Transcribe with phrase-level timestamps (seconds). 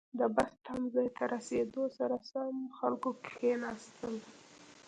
[0.19, 4.15] •د بس تمځي ته رسېدو سره سم، خلکو کښېناستل.